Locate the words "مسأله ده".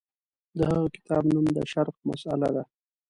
2.09-2.63